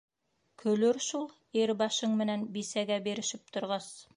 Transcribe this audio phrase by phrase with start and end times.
[0.63, 1.27] Көлөр шул,
[1.65, 3.93] ир башың менән бисәгә бирешеп торғас!